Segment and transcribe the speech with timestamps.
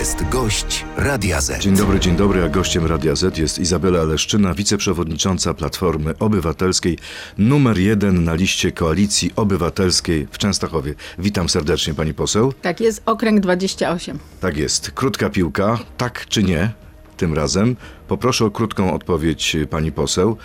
[0.00, 1.62] jest gość Radia Z.
[1.62, 6.98] Dzień dobry, dzień dobry, a gościem Radia Z jest Izabela Leszczyna, wiceprzewodnicząca Platformy Obywatelskiej,
[7.38, 10.94] numer jeden na liście Koalicji Obywatelskiej w Częstochowie.
[11.18, 12.52] Witam serdecznie pani poseł.
[12.52, 14.18] Tak jest, okręg 28.
[14.40, 16.72] Tak jest, krótka piłka, tak czy nie
[17.16, 17.76] tym razem.
[18.08, 20.36] Poproszę o krótką odpowiedź pani poseł.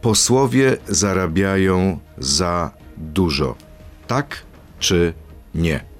[0.00, 3.56] Posłowie zarabiają za dużo.
[4.06, 4.42] Tak
[4.78, 5.12] czy
[5.54, 5.97] nie?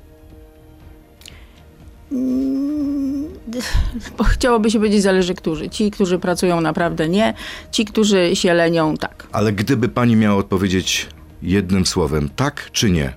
[4.19, 5.71] Bo chciałoby się powiedzieć, zależy którzy.
[5.71, 7.35] Ci, którzy pracują naprawdę nie,
[7.71, 9.27] ci, którzy się lenią tak.
[9.33, 11.07] Ale gdyby pani miała odpowiedzieć
[11.43, 13.13] jednym słowem, tak czy nie?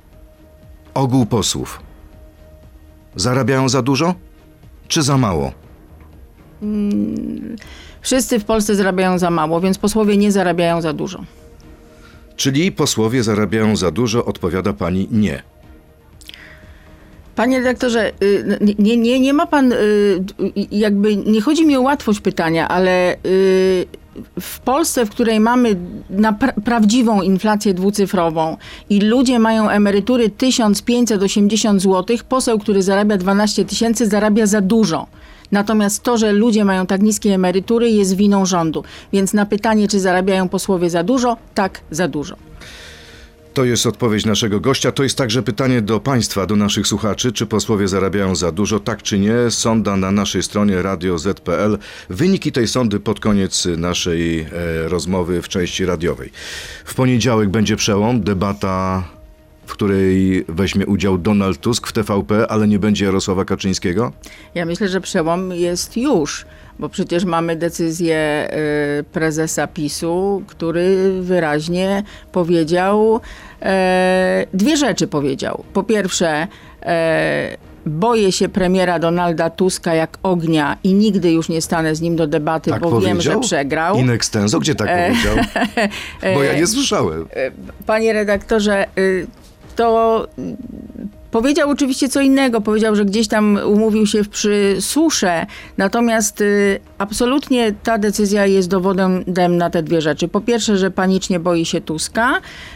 [0.94, 1.82] Ogół posłów.
[3.16, 4.16] Zarabiają za dużo?
[4.88, 5.52] Czy za mało?
[8.02, 11.24] Wszyscy w Polsce zarabiają za mało, więc posłowie nie zarabiają za dużo.
[12.36, 15.44] Czyli posłowie zarabiają za dużo, odpowiada pani nie.
[17.42, 19.78] Panie redaktorze, y, nie, nie, nie ma pan, y,
[20.72, 23.86] jakby, nie chodzi mi o łatwość pytania, ale y,
[24.40, 25.76] w Polsce, w której mamy
[26.66, 28.58] prawdziwą inflację dwucyfrową
[28.90, 35.08] i ludzie mają emerytury 1580 zł, poseł, który zarabia 12 tysięcy, zarabia za dużo.
[35.52, 38.84] Natomiast to, że ludzie mają tak niskie emerytury, jest winą rządu.
[39.14, 42.51] Więc na pytanie, czy zarabiają posłowie za dużo, tak, za dużo.
[43.54, 44.92] To jest odpowiedź naszego gościa.
[44.92, 47.32] To jest także pytanie do państwa, do naszych słuchaczy.
[47.32, 49.34] Czy posłowie zarabiają za dużo, tak czy nie?
[49.50, 51.78] Sonda na naszej stronie radio.z.pl.
[52.10, 54.48] Wyniki tej sondy pod koniec naszej e,
[54.88, 56.32] rozmowy w części radiowej.
[56.86, 59.04] W poniedziałek będzie przełom, debata,
[59.66, 64.12] w której weźmie udział Donald Tusk w TVP, ale nie będzie Jarosława Kaczyńskiego.
[64.56, 66.46] Ja myślę, że przełom jest już,
[66.82, 68.50] bo przecież mamy decyzję
[69.00, 73.20] y, prezesa PiSu, który wyraźnie powiedział,
[73.62, 75.64] e, dwie rzeczy powiedział.
[75.74, 76.48] Po pierwsze,
[76.84, 82.16] e, boję się premiera Donalda Tuska jak ognia i nigdy już nie stanę z nim
[82.16, 83.14] do debaty, Tak bo powiedział?
[83.14, 83.96] wiem, że przegrał.
[83.98, 84.60] In extenso?
[84.60, 85.36] Gdzie tak powiedział?
[86.36, 87.28] Bo ja nie słyszałem.
[87.86, 89.28] Panie redaktorze, y,
[89.76, 90.28] to
[91.32, 92.62] powiedział oczywiście co innego.
[92.62, 95.46] Powiedział, że gdzieś tam umówił się w przysłusze.
[95.78, 100.28] Natomiast y, absolutnie ta decyzja jest dowodem na te dwie rzeczy.
[100.28, 102.32] Po pierwsze, że panicznie boi się Tuska,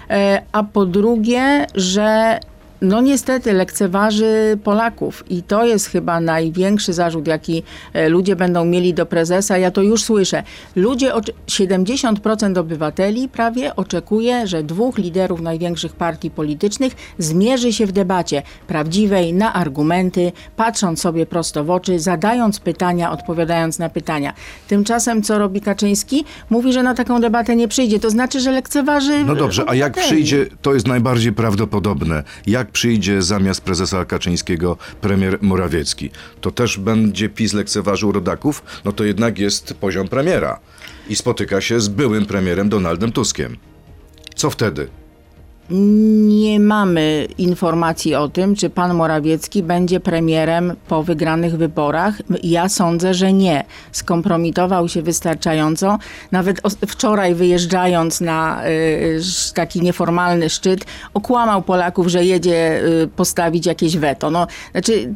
[0.10, 2.40] e, a po drugie, że
[2.82, 7.64] no niestety lekceważy Polaków i to jest chyba największy zarzut, jaki
[7.94, 9.58] e, ludzie będą mieli do prezesa.
[9.58, 10.44] Ja to już słyszę.
[10.76, 17.92] Ludzie, oczy- 70% obywateli prawie oczekuje, że dwóch liderów największych partii politycznych zmierzy się w
[17.92, 24.34] debacie prawdziwej, na argumenty, patrząc sobie prosto w oczy, zadając pytania, odpowiadając na pytania.
[24.68, 26.26] Tymczasem co robi Kaczyński?
[26.50, 28.00] Mówi, że na taką debatę nie przyjdzie.
[28.00, 30.08] To znaczy, że lekceważy No dobrze, a jak obywateli.
[30.24, 36.10] przyjdzie, to jest najbardziej prawdopodobne, jak przyjdzie zamiast prezesa Kaczyńskiego premier Morawiecki,
[36.42, 38.64] to też będzie PiS lekceważył rodaków?
[38.86, 40.60] No to jednak jest poziom premiera
[41.10, 43.58] i spotyka się z byłym premierem Donaldem Tuskiem.
[44.36, 44.88] Co wtedy?
[45.70, 52.22] Nie mamy informacji o tym, czy pan Morawiecki będzie premierem po wygranych wyborach.
[52.44, 53.64] Ja sądzę, że nie.
[53.92, 55.98] Skompromitował się wystarczająco.
[56.32, 59.22] Nawet wczoraj wyjeżdżając na y,
[59.54, 64.32] taki nieformalny szczyt, okłamał Polaków, że jedzie y, postawić jakieś weto.
[64.32, 65.14] No, znaczy,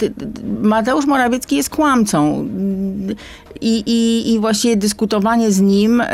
[0.62, 2.48] Mateusz Morawiecki jest kłamcą.
[3.62, 6.06] I, i, i właściwie dyskutowanie z nim y,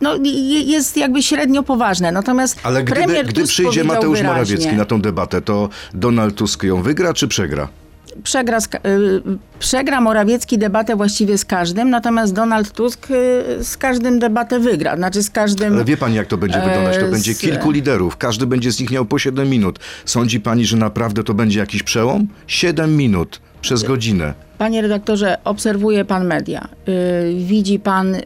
[0.00, 2.12] no, i- jest jakby średnio poważne.
[2.12, 6.34] Natomiast Ale gdyby, premier gdy Tusk przyjdzie Mateusz wyraźnie, Morawiecki na tą debatę, to Donald
[6.34, 7.68] Tusk ją wygra czy przegra?
[8.22, 8.68] Przegra, z, y,
[9.58, 13.14] przegra Morawiecki debatę właściwie z każdym, natomiast Donald Tusk y,
[13.64, 14.96] z każdym debatę wygra.
[14.96, 15.74] Znaczy z każdym...
[15.74, 16.96] Ale wie pani, jak to będzie wyglądać?
[16.98, 19.78] To E, będzie z- kilku liderów, każdy będzie z nich miał po 7 minut.
[20.04, 22.26] Sądzi pani, że naprawdę to będzie jakiś przełom?
[22.46, 24.34] 7 minut przez godzinę.
[24.58, 26.68] Panie redaktorze, obserwuje pan media.
[26.88, 28.22] Y, widzi pan, y,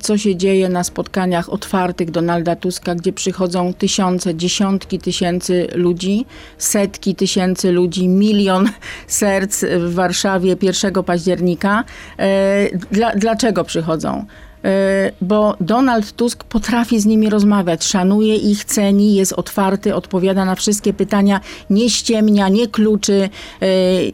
[0.00, 6.26] co się dzieje na spotkaniach otwartych Donalda Tuska, gdzie przychodzą tysiące, dziesiątki tysięcy ludzi,
[6.58, 8.68] setki tysięcy ludzi, milion
[9.06, 11.84] serc w Warszawie 1 października.
[12.20, 14.26] Y, dla, dlaczego przychodzą?
[14.64, 20.54] Y, Bo Donald Tusk potrafi z nimi rozmawiać, szanuje ich, ceni, jest otwarty, odpowiada na
[20.54, 21.40] wszystkie pytania,
[21.70, 23.28] nie ściemnia, nie kluczy.
[23.62, 24.12] y,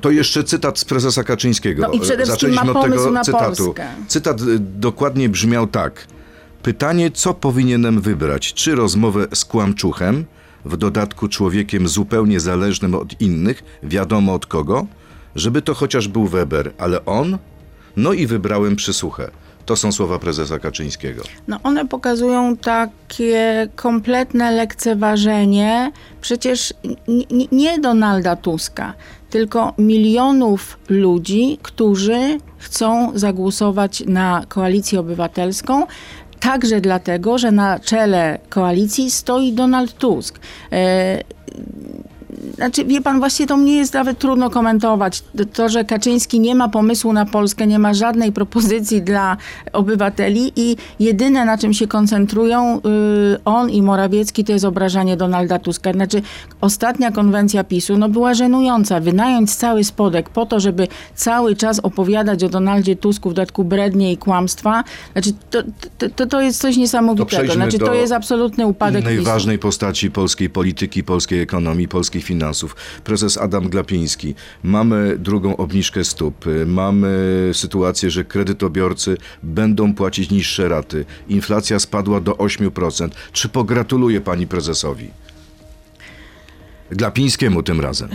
[0.00, 1.82] To jeszcze cytat z prezesa Kaczyńskiego.
[1.82, 3.64] No i przede wszystkim Zaczęliśmy ma pomysł na cytatu.
[3.64, 3.86] Polskę.
[4.08, 6.06] Cytat y, dokładnie brzmiał tak.
[6.62, 8.54] Pytanie, co powinienem wybrać?
[8.54, 10.24] Czy rozmowę z kłamczuchem,
[10.64, 14.86] w dodatku człowiekiem zupełnie zależnym od innych, wiadomo od kogo?
[15.36, 17.38] Żeby to chociaż był Weber, ale on?
[17.96, 19.30] No i wybrałem przysłuchę.
[19.68, 21.22] To są słowa prezesa Kaczyńskiego.
[21.48, 26.74] No one pokazują takie kompletne lekceważenie przecież
[27.52, 28.94] nie Donalda Tuska,
[29.30, 35.86] tylko milionów ludzi, którzy chcą zagłosować na koalicję obywatelską.
[36.40, 40.38] Także dlatego, że na czele koalicji stoi Donald Tusk.
[42.54, 45.22] Znaczy, wie pan, właściwie to mnie jest nawet trudno komentować.
[45.52, 49.36] To, że Kaczyński nie ma pomysłu na Polskę, nie ma żadnej propozycji dla
[49.72, 52.80] obywateli i jedyne, na czym się koncentrują y,
[53.44, 55.92] on i Morawiecki, to jest obrażanie Donalda Tuska.
[55.92, 56.22] Znaczy,
[56.60, 59.00] ostatnia konwencja PiSu no, była żenująca.
[59.00, 64.12] Wynająć cały spodek po to, żeby cały czas opowiadać o Donaldzie Tusku, w dodatku brednie
[64.12, 65.62] i kłamstwa, znaczy, to,
[65.98, 67.26] to, to, to jest coś niesamowitego.
[67.26, 69.30] przejdźmy Znaczy, to jest absolutny upadek Innej PiSu.
[69.30, 72.76] ważnej postaci polskiej polityki, polskiej ekonomii, polskich finansów.
[73.04, 74.34] Prezes Adam Glapiński.
[74.62, 76.44] Mamy drugą obniżkę stóp.
[76.66, 77.10] Mamy
[77.52, 81.04] sytuację, że kredytobiorcy będą płacić niższe raty.
[81.28, 83.10] Inflacja spadła do 8%.
[83.32, 85.10] Czy pogratuluje pani prezesowi?
[86.90, 88.08] Glapińskiemu tym razem.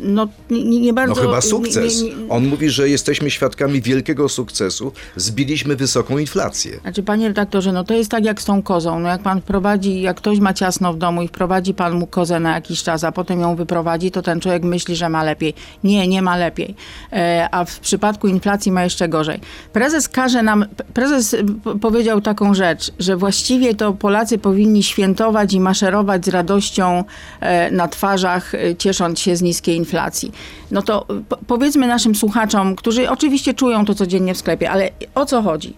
[0.00, 1.14] No, nie, nie bardzo...
[1.14, 2.02] No chyba sukces.
[2.02, 4.92] Nie, nie, On mówi, że jesteśmy świadkami wielkiego sukcesu.
[5.16, 6.80] Zbiliśmy wysoką inflację.
[6.80, 9.00] Znaczy, panie redaktorze, no to jest tak jak z tą kozą.
[9.00, 12.40] No jak pan prowadzi, jak ktoś ma ciasno w domu i wprowadzi pan mu kozę
[12.40, 15.54] na jakiś czas, a potem ją wyprowadzi, to ten człowiek myśli, że ma lepiej.
[15.84, 16.74] Nie, nie ma lepiej.
[17.12, 19.40] E, a w przypadku inflacji ma jeszcze gorzej.
[19.72, 21.36] Prezes każe nam, prezes
[21.80, 27.04] powiedział taką rzecz, że właściwie to Polacy powinni świętować i maszerować z radością
[27.40, 30.32] e, na twarzach, e, ciesząc się z niskiej inflacji.
[30.70, 34.90] No to y, po- powiedzmy naszym słuchaczom, którzy oczywiście czują to codziennie w sklepie, ale
[35.14, 35.74] o co chodzi?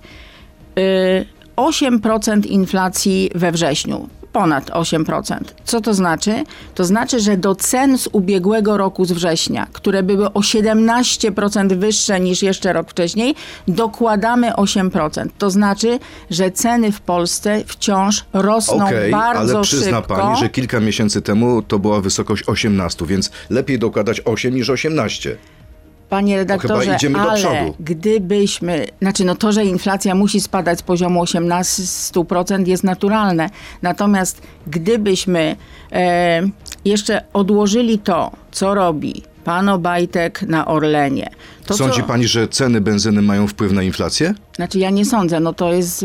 [0.79, 1.27] Y,
[1.57, 4.09] 8% inflacji we wrześniu.
[4.33, 5.39] Ponad 8%.
[5.65, 6.45] Co to znaczy?
[6.75, 12.21] To znaczy, że do cen z ubiegłego roku z września, które były o 17% wyższe
[12.21, 13.35] niż jeszcze rok wcześniej,
[13.69, 15.29] dokładamy 8%.
[15.39, 15.99] To znaczy,
[16.31, 20.17] że ceny w Polsce wciąż rosną Okej, bardzo ale przyzna szybko.
[20.17, 25.37] pani, że kilka miesięcy temu to była wysokość 18, więc lepiej dokładać 8 niż 18.
[26.09, 31.23] Panie redaktorze, idziemy do ale gdybyśmy, znaczy no to, że inflacja musi spadać z poziomu
[31.25, 33.51] 18% jest naturalne.
[33.83, 35.57] Natomiast gdybyśmy
[35.93, 36.43] e,
[36.85, 41.31] jeszcze odłożyli to, co robi pan Obajtek na Orlenie.
[41.67, 44.35] To, Sądzi co, pani, że ceny benzyny mają wpływ na inflację?
[44.57, 46.01] Znaczy ja nie sądzę, no to jest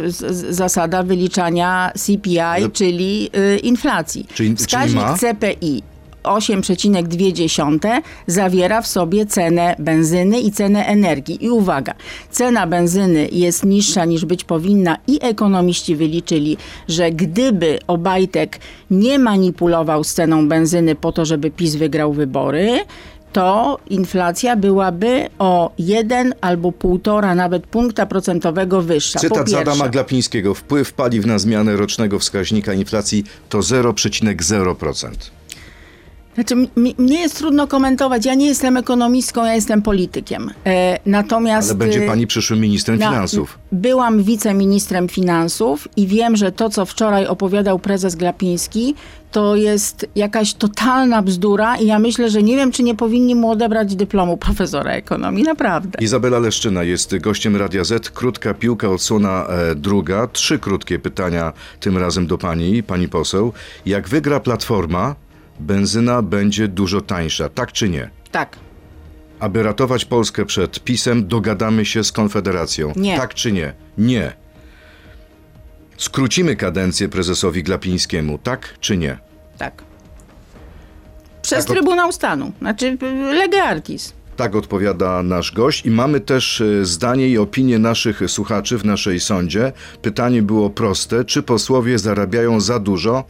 [0.49, 4.25] zasada wyliczania CPI, czyli y, inflacji.
[4.33, 5.17] Czyli- czyli Wskaźnik ma?
[5.17, 5.83] CPI
[6.23, 11.45] 8,2 zawiera w sobie cenę benzyny i cenę energii.
[11.45, 11.93] I uwaga,
[12.31, 18.59] cena benzyny jest niższa niż być powinna i ekonomiści wyliczyli, że gdyby Obajtek
[18.91, 22.79] nie manipulował z ceną benzyny po to, żeby PiS wygrał wybory,
[23.33, 29.19] to inflacja byłaby o 1 albo 1,5 nawet punkta procentowego wyższa.
[29.19, 29.53] Cytat z.
[29.53, 30.53] Adama Glapińskiego.
[30.53, 35.09] Wpływ paliw na zmianę rocznego wskaźnika inflacji to 0,0%.
[36.35, 36.55] Znaczy,
[36.97, 38.25] mnie jest trudno komentować.
[38.25, 40.51] Ja nie jestem ekonomistką, ja jestem politykiem.
[40.65, 41.69] E, natomiast.
[41.69, 43.59] Ale będzie y, pani przyszłym ministrem na- finansów.
[43.71, 48.95] Byłam wiceministrem finansów i wiem, że to, co wczoraj opowiadał prezes Glapiński,
[49.31, 53.51] to jest jakaś totalna bzdura i ja myślę, że nie wiem, czy nie powinni mu
[53.51, 55.43] odebrać dyplomu profesora ekonomii.
[55.43, 55.99] Naprawdę.
[56.01, 58.09] Izabela Leszczyna jest gościem Radia Z.
[58.09, 60.27] Krótka piłka, odsłona e, druga.
[60.27, 63.53] Trzy krótkie pytania tym razem do pani, pani poseł.
[63.85, 65.15] Jak wygra Platforma,
[65.59, 68.09] benzyna będzie dużo tańsza, tak czy nie?
[68.31, 68.57] Tak.
[69.39, 72.93] Aby ratować Polskę przed PiSem, dogadamy się z Konfederacją.
[72.95, 73.17] Nie.
[73.17, 73.73] Tak czy nie?
[73.97, 74.33] Nie.
[75.97, 79.17] Skrócimy kadencję prezesowi Glapińskiemu, tak czy nie?
[79.57, 79.83] Tak.
[81.41, 82.51] Przez Tak, Trybunał Stanu.
[82.59, 84.13] Znaczy, y, lege artis.
[84.35, 89.19] Tak odpowiada nasz gość i mamy też e, zdanie i opinię naszych słuchaczy w naszej
[89.19, 89.71] sądzie.
[90.01, 93.23] Pytanie było proste, czy posłowie zarabiają za dużo?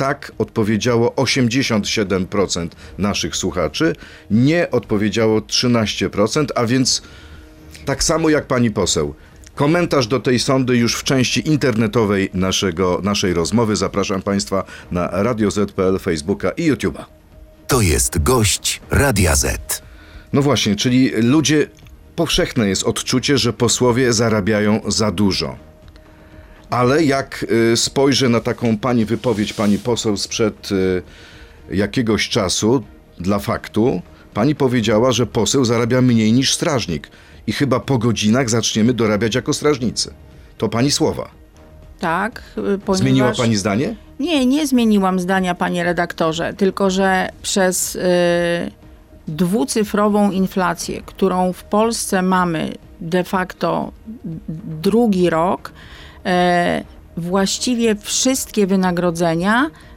[0.00, 3.96] Tak odpowiedziało 87% naszych słuchaczy,
[4.30, 7.02] nie odpowiedziało 13%, a więc
[7.84, 9.14] tak samo jak pani poseł.
[9.54, 13.76] Komentarz do tej sądy już w części internetowej naszego, naszej rozmowy.
[13.76, 17.04] Zapraszam Państwa na Radio Z.pl, Facebooka i YouTube'a.
[17.66, 19.82] To jest gość Radia Z.
[20.32, 21.68] No właśnie, czyli ludzie,
[22.16, 25.69] powszechne jest odczucie, że posłowie zarabiają za dużo.
[26.70, 31.02] Ale jak y, spojrzę na taką pani wypowiedź, pani poseł sprzed y,
[31.70, 32.82] jakiegoś czasu,
[33.18, 34.02] dla faktu,
[34.34, 37.10] pani powiedziała, że poseł zarabia mniej niż strażnik.
[37.46, 40.14] I chyba po godzinach zaczniemy dorabiać jako strażnicy.
[40.58, 41.30] To pani słowa.
[41.98, 42.98] Tak, y, ponieważ...
[42.98, 43.96] Zmieniła pani zdanie?
[44.20, 48.00] Nie, nie zmieniłam zdania, panie redaktorze, tylko że przez y,
[49.28, 53.92] dwucyfrową inflację, którą w Polsce mamy de facto
[54.82, 55.72] drugi rok
[57.16, 59.89] właściwie wszystkie wynagrodzenia e,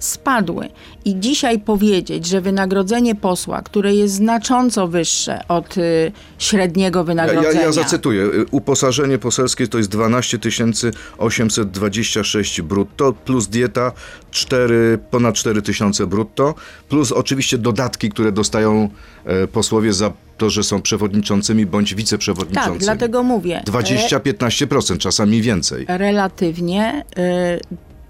[0.00, 0.68] spadły.
[1.04, 5.80] I dzisiaj powiedzieć, że wynagrodzenie posła, które jest znacząco wyższe od e,
[6.38, 7.60] średniego Ja, wynagrodzenia.
[7.60, 8.22] ja, ja zacytuję.
[8.24, 10.38] Y, Uposażenie poselskie to jest 12
[11.18, 13.92] 826 brutto, plus dieta
[14.30, 16.54] 4, ponad 4 tysiące brutto,
[16.88, 18.88] plus oczywiście dodatki, które dostają
[19.24, 22.76] e, posłowie za to, że są przewodniczącymi bądź wiceprzewodniczącymi.
[22.76, 23.60] tak, dlatego mówię.
[23.60, 25.84] e, 20-15%, czasami więcej.
[25.88, 27.04] relatywnie,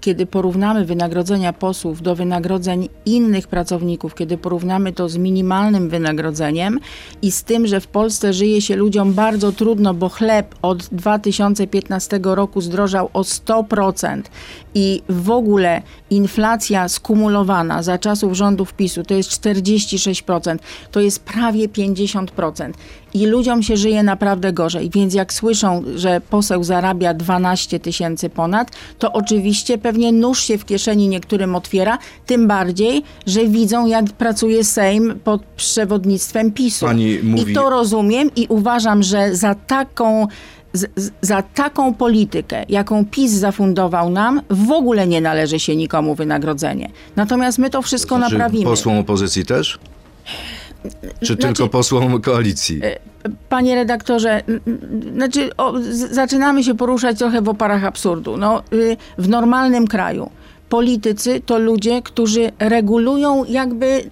[0.01, 6.79] kiedy porównamy wynagrodzenia posłów do wynagrodzeń innych pracowników, kiedy porównamy to z minimalnym wynagrodzeniem
[7.21, 12.19] i z tym, że w Polsce żyje się ludziom bardzo trudno, bo chleb od 2015
[12.23, 14.21] roku zdrożał o 100%
[14.75, 20.57] i w ogóle inflacja skumulowana za czasów rządów PiSu to jest 46%,
[20.91, 22.71] to jest prawie 50%
[23.13, 24.89] i ludziom się żyje naprawdę gorzej.
[24.89, 30.65] Więc jak słyszą, że poseł zarabia 12 tysięcy ponad, to oczywiście pewnie nóż się w
[30.65, 36.85] kieszeni niektórym otwiera, tym bardziej, że widzą, jak pracuje Sejm pod przewodnictwem PiSu.
[36.85, 40.27] Pani mówi- I to rozumiem i uważam, że za taką
[40.73, 46.89] z, za taką politykę, jaką PiS zafundował nam, w ogóle nie należy się nikomu wynagrodzenie.
[47.15, 48.63] Natomiast my to wszystko Czy naprawimy.
[48.65, 49.79] posłom opozycji też?
[51.19, 52.81] Czy Znaczy- tylko posłom koalicji?
[53.49, 54.41] Panie redaktorze,
[55.15, 55.73] znaczy o,
[56.11, 58.37] zaczynamy się poruszać trochę w oparach absurdu.
[58.37, 60.29] No, y, w normalnym kraju
[60.69, 64.09] politycy to ludzie, którzy regulują jakby,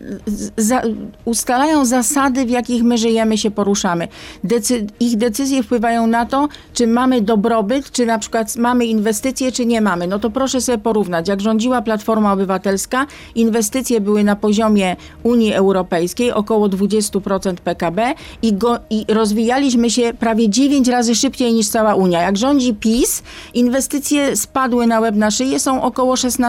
[0.58, 0.82] za,
[1.26, 4.08] ustalają zasady, w jakich my żyjemy, się poruszamy.
[4.44, 9.66] Decy, ich decyzje wpływają na to, czy mamy dobrobyt, czy na przykład mamy inwestycje, czy
[9.66, 10.08] nie mamy.
[10.08, 11.28] No to proszę sobie porównać.
[11.28, 18.80] Jak rządziła Platforma Obywatelska, inwestycje były na poziomie Unii Europejskiej, około 20% PKB i, go,
[18.90, 22.22] i rozwijaliśmy się prawie 9 razy szybciej niż cała Unia.
[22.22, 23.24] Jak rządzi PiS,
[23.54, 26.47] inwestycje spadły na łeb na szyję, są około 16%.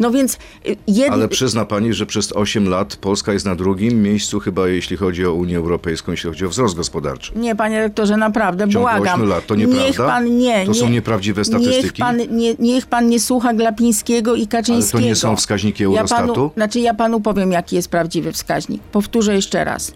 [0.00, 0.34] No więc
[0.68, 1.10] y, jed...
[1.10, 5.26] Ale przyzna pani, że przez 8 lat Polska jest na drugim miejscu chyba jeśli chodzi
[5.26, 7.32] o Unię Europejską, jeśli chodzi o wzrost gospodarczy.
[7.36, 9.20] Nie, panie rektorze, naprawdę, błagam.
[9.20, 9.46] 8 lat.
[9.46, 10.06] To Niech nieprawda?
[10.06, 10.66] pan nie.
[10.66, 12.02] To są nie, nieprawdziwe Niech statystyki?
[12.02, 14.98] pan nie, niech pan nie słucha Glapińskiego i Kaczyńskiego.
[14.98, 16.32] Ale to nie są wskaźniki Ja Eurostatu?
[16.34, 18.82] panu, znaczy ja panu powiem, jaki jest prawdziwy wskaźnik.
[18.82, 19.92] Powtórzę jeszcze raz.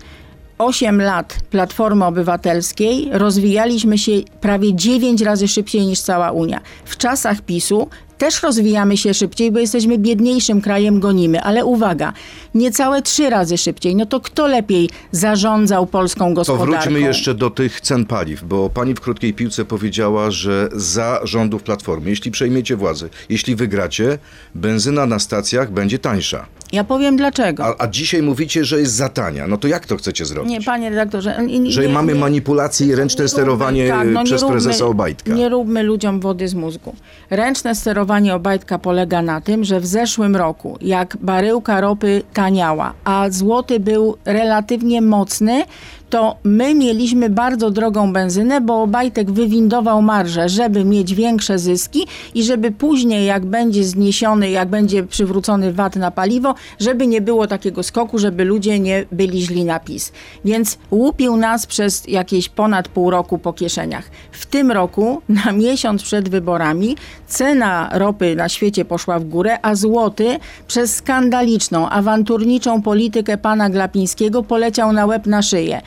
[0.58, 6.60] 8 lat Platformy Obywatelskiej rozwijaliśmy się prawie 9 razy szybciej niż cała Unia.
[6.84, 7.88] W czasach PiSu
[8.20, 11.42] też rozwijamy się szybciej, bo jesteśmy biedniejszym krajem, gonimy.
[11.42, 12.12] Ale uwaga,
[12.54, 13.96] niecałe trzy razy szybciej.
[13.96, 16.72] No to kto lepiej zarządzał polską gospodarką?
[16.72, 21.62] wróćmy jeszcze do tych cen paliw, bo pani w krótkiej piłce powiedziała, że za rządów
[21.62, 24.18] Platformy, jeśli przejmiecie władzę, jeśli wygracie,
[24.54, 26.46] benzyna na stacjach będzie tańsza.
[26.72, 27.64] Ja powiem dlaczego.
[27.66, 29.46] A, a dzisiaj mówicie, że jest za tania.
[29.46, 30.50] No to jak to chcecie zrobić?
[30.50, 31.38] Nie, panie redaktorze.
[31.46, 34.50] Nie, nie, że mamy nie- manipulacje i ręczne nie sterowanie róbmy- tak, no przez róbmy-
[34.52, 35.32] prezesa Obajtka.
[35.34, 36.94] Nie róbmy ludziom wody z mózgu.
[37.30, 43.30] Ręczne sterowanie Obajtka polega na tym, że w zeszłym roku, jak baryłka ropy taniała, a
[43.30, 45.64] złoty był relatywnie mocny,
[46.10, 52.42] to my mieliśmy bardzo drogą benzynę, bo Obajtek wywindował marżę, żeby mieć większe zyski i
[52.42, 57.82] żeby później, jak będzie zniesiony, jak będzie przywrócony VAT na paliwo, żeby nie było takiego
[57.82, 60.12] skoku, żeby ludzie nie byli źli na PiS.
[60.44, 64.10] Więc łupił nas przez jakieś ponad pół roku po kieszeniach.
[64.32, 69.74] W tym roku, na miesiąc przed wyborami, cena ropy na świecie poszła w górę, a
[69.74, 75.80] złoty przez skandaliczną, awanturniczą politykę pana Glapińskiego poleciał na łeb na szyję.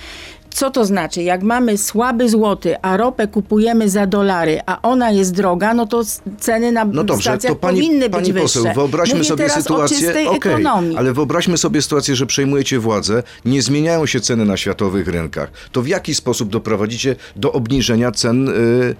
[0.54, 1.24] Co to znaczy?
[1.24, 6.04] Jak mamy słaby złoty, a ropę kupujemy za dolary, a ona jest droga, no to
[6.40, 8.76] ceny na No dobrze, stacjach to pani, powinny pani być poseł, wyższe.
[8.76, 10.08] wyobraźmy Mówię sobie sytuację.
[10.28, 10.98] o okej, ekonomii.
[10.98, 15.52] ale wyobraźmy sobie sytuację, że przejmujecie władzę, nie zmieniają się ceny na światowych rynkach.
[15.72, 18.96] To w jaki sposób doprowadzicie do obniżenia cen y,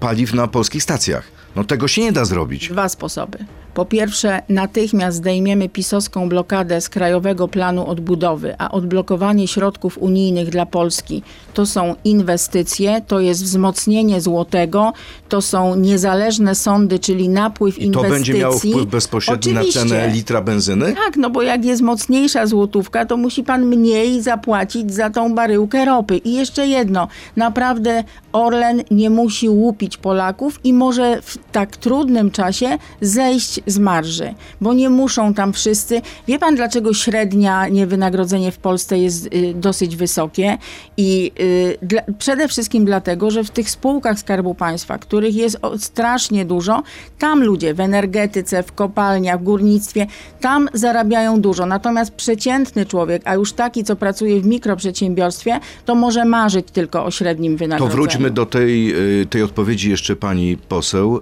[0.00, 1.24] paliw na polskich stacjach?
[1.56, 2.68] No tego się nie da zrobić.
[2.68, 3.38] Dwa sposoby.
[3.74, 10.66] Po pierwsze, natychmiast zdejmiemy pisowską blokadę z Krajowego Planu Odbudowy, a odblokowanie środków unijnych dla
[10.66, 11.22] Polski
[11.54, 14.92] to są inwestycje, to jest wzmocnienie złotego,
[15.28, 18.12] to są niezależne sądy, czyli napływ I to inwestycji.
[18.12, 19.80] będzie miało wpływ bezpośredni Oczywiście.
[19.80, 20.94] na cenę litra benzyny?
[21.04, 25.84] Tak, no bo jak jest mocniejsza złotówka, to musi pan mniej zapłacić za tą baryłkę
[25.84, 26.16] ropy.
[26.16, 32.78] I jeszcze jedno, naprawdę Orlen nie musi łupić Polaków i może w tak trudnym czasie
[33.00, 36.02] zejść z marży, bo nie muszą tam wszyscy.
[36.28, 40.58] Wie pan, dlaczego średnia niewynagrodzenie w Polsce jest y, dosyć wysokie?
[40.96, 46.44] I y, dla, przede wszystkim dlatego, że w tych spółkach Skarbu Państwa, których jest strasznie
[46.44, 46.82] dużo,
[47.18, 50.06] tam ludzie w energetyce, w kopalniach, w górnictwie,
[50.40, 51.66] tam zarabiają dużo.
[51.66, 57.10] Natomiast przeciętny człowiek, a już taki, co pracuje w mikroprzedsiębiorstwie, to może marzyć tylko o
[57.10, 57.96] średnim To wynagrodzeniu.
[57.96, 61.16] wróćmy do tej, y, tej odpowiedzi jeszcze pani poseł.
[61.18, 61.20] Y,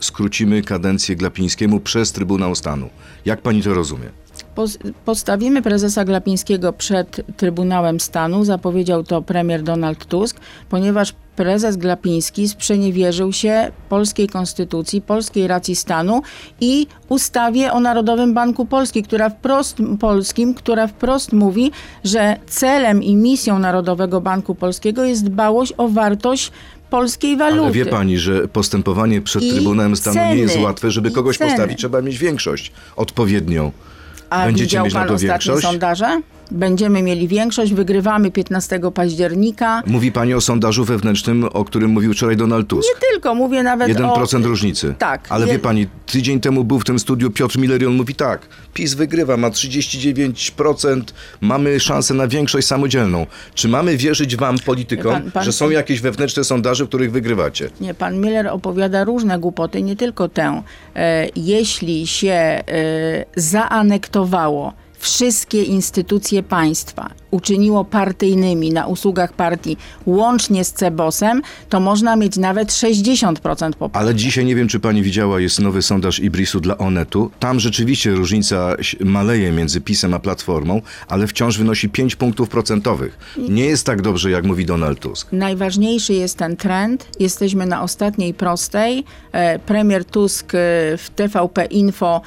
[0.00, 2.88] Skrócimy kadencję Glapińskiemu przez Trybunał Stanu.
[3.24, 4.08] Jak pani to rozumie?
[4.54, 12.48] Pos- Postawimy prezesa Glapińskiego przed Trybunałem Stanu, zapowiedział to premier Donald Tusk, ponieważ prezes Glapiński
[12.48, 16.22] sprzeniewierzył się polskiej konstytucji, polskiej racji stanu
[16.60, 21.70] i ustawie o Narodowym Banku Polski, która wprost, Polskim, która wprost mówi,
[22.04, 26.52] że celem i misją Narodowego Banku Polskiego jest dbałość o wartość
[26.90, 27.62] polskiej waluty.
[27.62, 30.64] Ale wie pani, że postępowanie przed I Trybunałem Stanu nie jest ceny.
[30.66, 31.50] łatwe, żeby I kogoś ceny.
[31.50, 33.72] postawić, trzeba mieć większość odpowiednią.
[34.30, 35.66] A Będziecie widział mieć na pan to ostatnie większość?
[35.66, 36.20] sondaże?
[36.50, 39.82] Będziemy mieli większość, wygrywamy 15 października.
[39.86, 42.88] Mówi pani o sondażu wewnętrznym, o którym mówił wczoraj Donald Tusk.
[42.94, 44.48] Nie tylko, mówię nawet 1% o...
[44.48, 44.94] różnicy.
[44.98, 45.26] Tak.
[45.28, 48.14] Ale Je- wie pani, tydzień temu był w tym studiu Piotr Miller i on mówi
[48.14, 51.02] tak, PiS wygrywa, ma 39%,
[51.40, 53.26] mamy szansę na większość samodzielną.
[53.54, 57.70] Czy mamy wierzyć wam, politykom, Pan- pan- że są jakieś wewnętrzne sondaże, w których wygrywacie?
[57.80, 60.62] Nie, pan Miller opowiada różne głupoty, nie tylko tę.
[60.96, 62.62] E, jeśli się e,
[63.36, 69.76] zaanektowało wszystkie instytucje państwa, uczyniło partyjnymi na usługach partii,
[70.06, 74.00] łącznie z Cebosem, to można mieć nawet 60% poparcia.
[74.00, 77.30] Ale dzisiaj nie wiem, czy pani widziała, jest nowy sondaż Ibrisu dla Onetu.
[77.38, 83.18] Tam rzeczywiście różnica maleje między PiSem a Platformą, ale wciąż wynosi 5 punktów procentowych.
[83.48, 85.32] Nie jest tak dobrze, jak mówi Donald Tusk.
[85.32, 87.08] Najważniejszy jest ten trend.
[87.20, 89.04] Jesteśmy na ostatniej prostej.
[89.32, 90.58] E, Premier Tusk e,
[90.96, 92.22] w TVP Info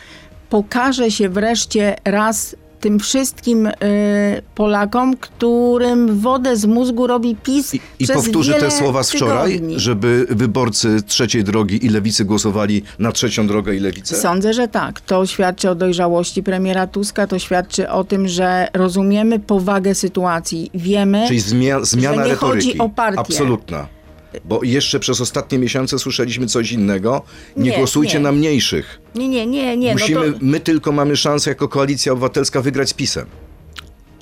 [0.49, 3.73] pokaże się wreszcie raz tym wszystkim e,
[4.55, 8.05] Polakom, którym wodę z mózgu robi PiS I, i
[8.43, 9.79] wiele te słowa z wczoraj, tygodni.
[9.79, 14.15] żeby wyborcy trzeciej drogi i lewicy głosowali na trzecią drogę i lewicę?
[14.15, 15.01] Sądzę, że tak.
[15.01, 20.71] To świadczy o dojrzałości premiera Tuska, to świadczy o tym, że rozumiemy powagę sytuacji.
[20.73, 22.67] Wiemy, Czyli zmia- zmiana nie retoryki.
[22.67, 23.19] chodzi o partię.
[23.19, 23.87] Absolutna.
[24.45, 27.21] Bo jeszcze przez ostatnie miesiące słyszeliśmy coś innego.
[27.57, 28.23] Nie, Nie, głosujcie nie.
[28.23, 29.01] na mniejszych.
[29.15, 29.93] Nie, nie, nie, nie.
[29.93, 30.39] Musimy, no to...
[30.41, 33.25] My tylko mamy szansę jako koalicja obywatelska wygrać z PiSem.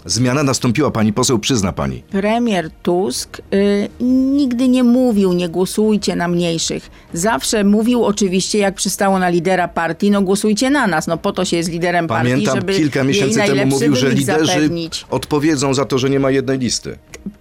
[0.07, 2.03] Zmiana nastąpiła, pani poseł przyzna pani.
[2.11, 6.89] Premier Tusk y, nigdy nie mówił, nie głosujcie na mniejszych.
[7.13, 11.45] Zawsze mówił oczywiście, jak przystało na lidera partii, no głosujcie na nas, no po to
[11.45, 15.05] się jest liderem Pamiętam, partii, żeby kilka miesięcy temu mówił, że liderzy zapewnić.
[15.09, 16.97] odpowiedzą za to, że nie ma jednej listy.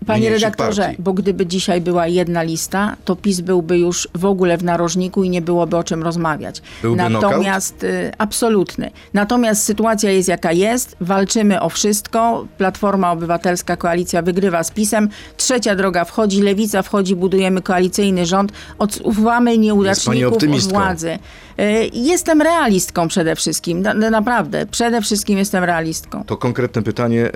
[0.07, 1.02] Panie redaktorze, partii.
[1.02, 5.31] bo gdyby dzisiaj była jedna lista, to PiS byłby już w ogóle w narożniku i
[5.31, 6.62] nie byłoby o czym rozmawiać.
[6.83, 8.90] Byłby Natomiast y, absolutny.
[9.14, 12.46] Natomiast sytuacja jest jaka jest, walczymy o wszystko.
[12.58, 15.08] Platforma Obywatelska Koalicja wygrywa z PiSem.
[15.36, 21.18] Trzecia droga wchodzi, lewica wchodzi, budujemy koalicyjny rząd, odsuwamy nieudaczników od władzy.
[21.60, 24.66] Y, Jestem realistką przede wszystkim, na, na- naprawdę.
[24.66, 26.24] Przede wszystkim jestem realistką.
[26.24, 27.24] To konkretne pytanie.
[27.24, 27.30] E,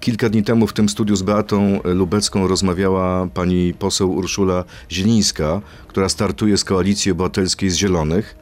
[0.00, 6.08] Kilka dni temu w tym studiu z Beatą Lubecką rozmawiała pani poseł Urszula Zielińska, która
[6.08, 8.39] startuje z Koalicji Obywatelskiej z Zielonych.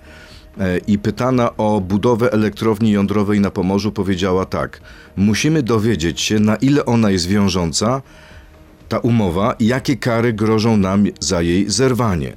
[0.58, 4.80] E, I pytana o budowę elektrowni jądrowej na Pomorzu powiedziała tak.
[5.16, 8.02] Musimy dowiedzieć się, na ile ona jest wiążąca,
[8.88, 12.36] ta umowa, i jakie kary grożą nam za jej zerwanie.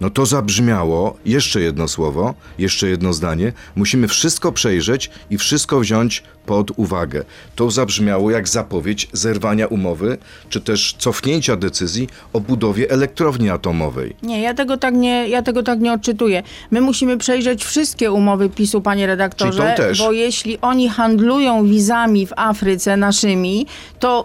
[0.00, 3.52] No to zabrzmiało, jeszcze jedno słowo, jeszcze jedno zdanie.
[3.76, 7.24] Musimy wszystko przejrzeć i wszystko wziąć pod uwagę.
[7.56, 14.16] To zabrzmiało jak zapowiedź zerwania umowy, czy też cofnięcia decyzji o budowie elektrowni atomowej.
[14.22, 16.42] Nie, ja tego tak nie, ja tego tak nie odczytuję.
[16.70, 19.98] My musimy przejrzeć wszystkie umowy PiSu, panie redaktorze, tą też.
[19.98, 23.66] bo jeśli oni handlują wizami w Afryce naszymi,
[23.98, 24.24] to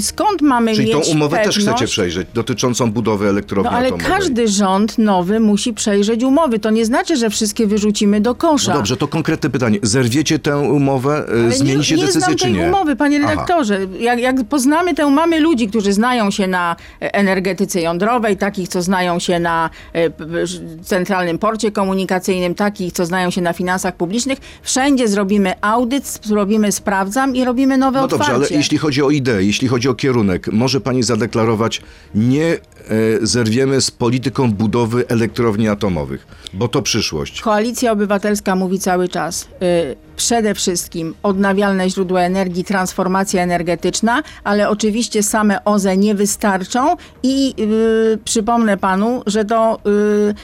[0.00, 1.76] skąd mamy Czyli tą mieć umowę też pewność?
[1.76, 4.06] chcecie przejrzeć, dotyczącą budowy elektrowni No ale atomowej.
[4.12, 6.58] każdy rząd nowy musi przejrzeć umowy.
[6.58, 8.70] To nie znaczy, że wszystkie wyrzucimy do kosza.
[8.72, 9.78] No dobrze, to konkretne pytanie.
[9.82, 12.66] Zerwiecie tę umowę, Ale zmienicie nie, nie decyzję znam czy tej nie?
[12.68, 13.78] umowy, panie redaktorze.
[14.00, 18.82] Jak, jak poznamy tę, mamy ludzi, którzy znają się na e, energetyce jądrowej, takich, co
[18.82, 20.10] znają się na e,
[20.82, 24.38] centralnym porcie komunikacyjnym, takich, co znają się na finansach publicznych.
[24.62, 28.32] Wszędzie zrobimy audyt, zrobimy sprawdzam i robimy nowe No otwarcie.
[28.32, 31.82] dobrze, ale jeśli chodzi o ideę, jeśli chodzi o kierunek, może pani zadeklarować,
[32.14, 32.56] nie
[33.22, 37.40] zerwiemy z polityką budowy elektrowni atomowych, bo to przyszłość.
[37.40, 45.22] Koalicja Obywatelska mówi cały czas y, przede wszystkim odnawialne źródła energii, transformacja energetyczna, ale oczywiście
[45.22, 47.54] same OZE nie wystarczą i
[48.14, 49.78] y, przypomnę panu, że to
[50.30, 50.34] y,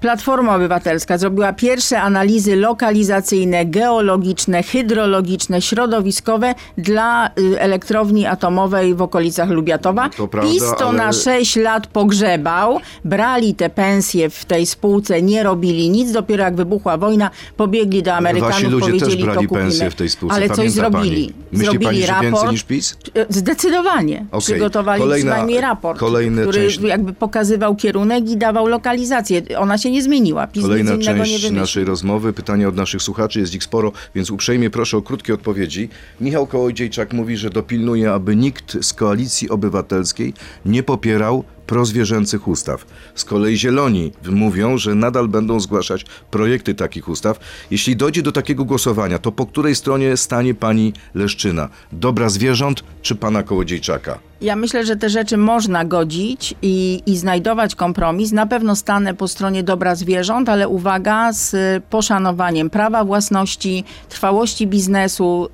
[0.00, 9.48] Platforma Obywatelska zrobiła pierwsze analizy lokalizacyjne, geologiczne, hydrologiczne, środowiskowe dla y, elektrowni atomowej w okolicach
[9.50, 10.02] Lubiatowa.
[10.04, 14.66] No to prawda, PiS to ale- na 6 lat pogrzebał, brali te pensje w tej
[14.66, 19.22] spółce, nie robili nic, dopiero jak wybuchła wojna, pobiegli do Amerykanów, Wasi ludzie powiedzieli też
[19.24, 19.60] brali to kupimy.
[19.60, 20.34] pensje w tej spółce.
[20.34, 21.26] Ale coś zrobili.
[21.26, 21.32] Pani.
[21.52, 22.22] Myśli zrobili pani, raport.
[22.22, 22.96] więcej niż PiS?
[23.28, 24.26] Zdecydowanie.
[24.32, 24.40] Okej.
[24.40, 29.42] Przygotowali Kolejna- przynajmniej raport, który część- jakby pokazywał kierunek i dawał lokalizację.
[29.58, 30.46] Ona się nie zmieniła.
[30.46, 34.96] PiS Kolejna część naszej rozmowy, pytania od naszych słuchaczy, jest ich sporo, więc uprzejmie proszę
[34.96, 35.88] o krótkie odpowiedzi.
[36.20, 42.86] Michał Kołodziejczak mówi, że dopilnuje, aby nikt z Koalicji Obywatelskiej nie popierał prozwierzęcych ustaw.
[43.14, 47.40] Z kolei Zieloni mówią, że nadal będą zgłaszać projekty takich ustaw.
[47.70, 51.68] Jeśli dojdzie do takiego głosowania, to po której stronie stanie pani Leszczyna?
[51.92, 54.18] Dobra zwierząt czy pana Kołodziejczaka?
[54.40, 58.32] Ja myślę, że te rzeczy można godzić i, i znajdować kompromis.
[58.32, 65.48] Na pewno stanę po stronie dobra zwierząt, ale uwaga, z poszanowaniem prawa własności, trwałości biznesu,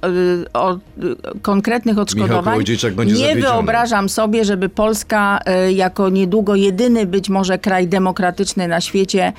[0.44, 0.78] y, o, y,
[1.42, 2.58] konkretnych odszkodowań.
[3.06, 9.32] Nie wyobrażam sobie, żeby Polska y, jako niedługo jedyny być może kraj demokratyczny na świecie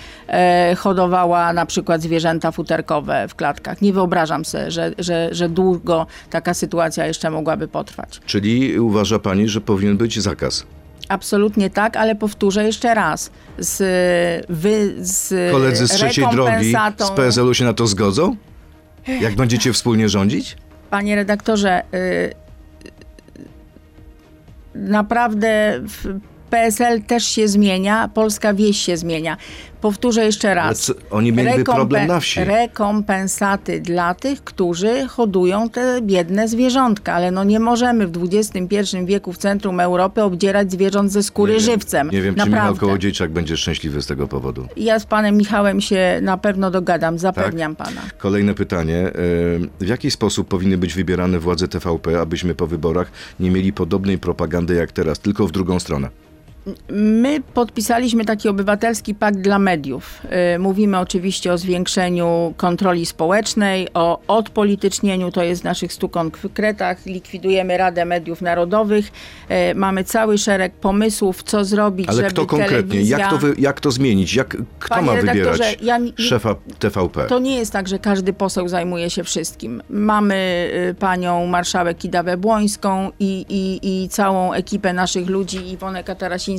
[0.77, 3.81] hodowała na przykład zwierzęta futerkowe w klatkach.
[3.81, 8.21] Nie wyobrażam sobie, że, że, że długo taka sytuacja jeszcze mogłaby potrwać.
[8.25, 10.65] Czyli uważa pani, że powinien być zakaz?
[11.09, 13.31] Absolutnie tak, ale powtórzę jeszcze raz.
[13.57, 13.77] Z,
[14.49, 18.35] wy, z Koledzy z trzeciej drogi z PSL-u się na to zgodzą?
[19.21, 20.57] Jak będziecie wspólnie rządzić?
[20.89, 22.33] Panie redaktorze, y,
[24.75, 26.19] naprawdę w
[26.49, 29.37] PSL też się zmienia, polska wieś się zmienia.
[29.85, 30.93] Powtórzę jeszcze raz.
[31.11, 32.43] oni mieliby Rekompe- problem na wsi.
[32.43, 39.33] Rekompensaty dla tych, którzy hodują te biedne zwierzątka, ale no nie możemy w XXI wieku
[39.33, 42.09] w centrum Europy obdzierać zwierząt ze skóry Nie żywcem.
[42.11, 42.79] Nie wiem, czy Michał Naprawdę.
[42.79, 44.67] Kołodziejczak będzie szczęśliwy z tego powodu.
[44.77, 47.87] Ja z panem Michałem się na pewno dogadam, zapewniam Tak?
[47.87, 48.01] pana.
[48.17, 48.97] Kolejne pytanie.
[48.97, 49.11] E,
[49.79, 54.75] W jaki sposób powinny być wybierane władze TVP, abyśmy po wyborach nie mieli podobnej propagandy
[54.75, 56.09] jak teraz, tylko w drugą stronę?
[56.89, 60.21] My podpisaliśmy taki obywatelski pakt dla mediów.
[60.55, 67.05] Y, Mówimy oczywiście o zwiększeniu kontroli społecznej, o odpolitycznieniu, to jest w naszych stu konkretach.
[67.05, 69.11] Likwidujemy Radę Mediów Narodowych.
[69.71, 72.77] Y, Mamy cały szereg pomysłów, co zrobić, Ale żeby kto konkretnie?
[72.77, 73.17] telewizja...
[73.19, 74.33] Jak to, wy, jak to zmienić?
[74.35, 77.25] Jak, kto Panie ma wybierać ja szefa TVP?
[77.27, 79.83] To nie jest tak, że każdy poseł zajmuje się wszystkim.
[79.89, 86.54] Mamy y, panią marszałek Kidawę Błońską i, i, i całą ekipę naszych ludzi, Iwonę Katarasińską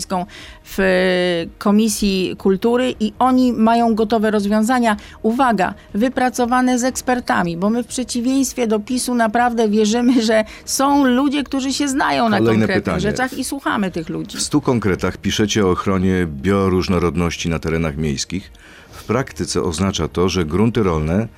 [0.64, 4.96] w y, Komisji Kultury i oni mają gotowe rozwiązania.
[5.22, 11.44] Uwaga, wypracowane z ekspertami, bo my w przeciwieństwie do PiSu naprawdę wierzymy, że są ludzie,
[11.44, 13.00] którzy się znają na Kolejne konkretnych pytanie.
[13.00, 14.36] rzeczach i słuchamy tych ludzi.
[14.36, 18.52] W stu konkretach piszecie o ochronie bioróżnorodności na terenach miejskich.
[18.90, 21.28] W praktyce oznacza to, że grunty rolne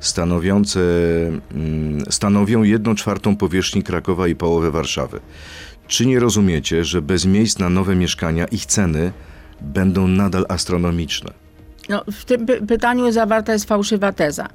[0.00, 0.80] stanowiące,
[1.54, 5.20] mm, stanowią jedną czwartą powierzchni Krakowa i połowę Warszawy.
[5.88, 9.12] Czy nie rozumiecie, że bez miejsc na nowe mieszkania ich ceny
[9.60, 11.30] będą nadal astronomiczne?
[11.88, 14.48] No, w tym py- pytaniu zawarta jest fałszywa teza.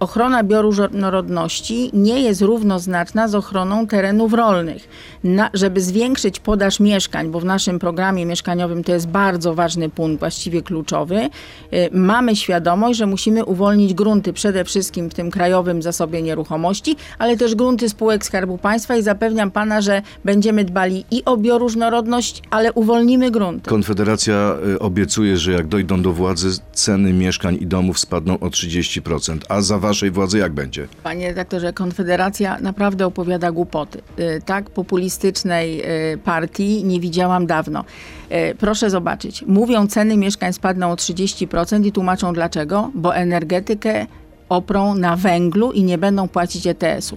[0.00, 4.88] Ochrona bioróżnorodności nie jest równoznaczna z ochroną terenów rolnych.
[5.24, 10.20] Na, żeby zwiększyć podaż mieszkań, bo w naszym programie mieszkaniowym to jest bardzo ważny punkt,
[10.20, 11.28] właściwie kluczowy, y,
[11.92, 17.54] mamy świadomość, że musimy uwolnić grunty przede wszystkim w tym krajowym zasobie nieruchomości, ale też
[17.54, 23.30] grunty spółek Skarbu Państwa i zapewniam pana, że będziemy dbali i o bioróżnorodność, ale uwolnimy
[23.30, 23.70] grunty.
[23.70, 29.38] Konfederacja y, obiecuje, że jak dojdą do władzy, ceny mieszkań i domów spadną o 30%.
[29.48, 30.88] A za waszej władzy jak będzie?
[31.02, 34.00] Panie redaktorze, Konfederacja naprawdę opowiada głupoty.
[34.18, 35.82] Y, Tak populistycznej
[36.14, 37.84] y, partii nie widziałam dawno.
[38.32, 44.06] Y, Proszę zobaczyć, mówią ceny mieszkań spadną o 30% i tłumaczą dlaczego, bo energetykę
[44.48, 47.16] oprą na węglu i nie będą płacić ETS-u.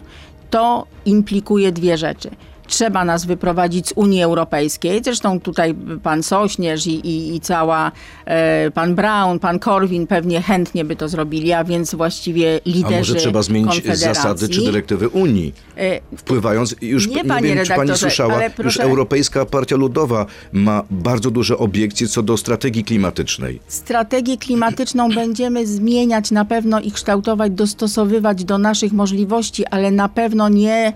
[0.49, 2.29] To implikuje dwie rzeczy.
[2.69, 5.01] Trzeba nas wyprowadzić z Unii Europejskiej.
[5.03, 7.91] Zresztą tutaj pan Sośnierz i, i, i cała
[8.25, 12.97] e, pan Brown, pan Korwin pewnie chętnie by to zrobili, a więc właściwie A liderzy
[12.97, 15.53] może trzeba zmienić zasady czy dyrektywy Unii?
[15.77, 21.31] E, Wpływając, już Nie, nie, wiem, czy pani słyszała, już Europejska Partia Ludowa ma bardzo
[21.31, 23.59] duże obiekcje co do strategii klimatycznej.
[23.67, 30.49] Strategię klimatyczną będziemy zmieniać na pewno i kształtować, dostosowywać do naszych możliwości, ale na pewno
[30.49, 30.93] nie e,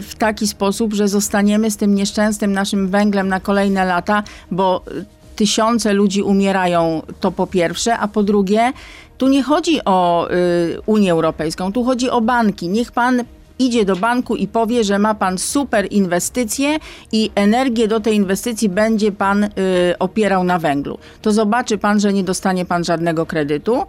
[0.00, 5.04] w taki sposób, że zostaniemy z tym nieszczęsnym naszym węglem na kolejne lata, bo e,
[5.36, 8.72] tysiące ludzi umierają, to po pierwsze, a po drugie,
[9.18, 12.68] tu nie chodzi o y, Unię Europejską, tu chodzi o banki.
[12.68, 13.24] Niech pan
[13.60, 16.78] idzie do banku i powie, że ma pan super inwestycje
[17.12, 19.48] i energię do tej inwestycji będzie pan y,
[19.98, 20.98] opierał na węglu.
[21.22, 23.84] To zobaczy pan, że nie dostanie pan żadnego kredytu, y,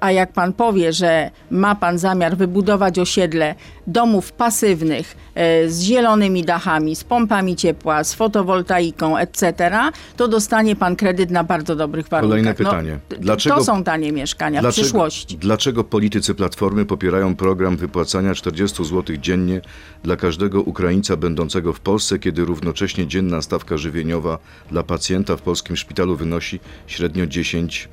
[0.00, 3.54] a jak pan powie, że ma pan zamiar wybudować osiedle
[3.86, 5.31] domów pasywnych y,
[5.66, 9.70] z zielonymi dachami, z pompami ciepła, z fotowoltaiką, etc.,
[10.16, 12.30] to dostanie pan kredyt na bardzo dobrych warunkach.
[12.30, 12.98] Kolejne pytanie.
[13.10, 15.38] No, Dlaczego- To są tanie mieszkania w przyszłości.
[15.38, 19.60] Dlaczego politycy Platformy popierają program wypłacania 40 zł dziennie
[20.02, 24.38] dla każdego Ukraińca będącego w Polsce, kiedy równocześnie dzienna stawka żywieniowa
[24.70, 27.88] dla pacjenta w polskim szpitalu wynosi średnio 10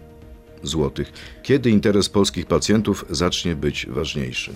[0.63, 1.05] zł?
[1.43, 4.53] Kiedy interes polskich pacjentów zacznie być ważniejszy?